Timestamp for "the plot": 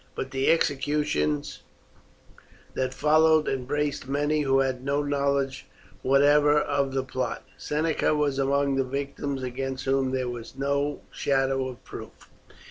6.95-7.43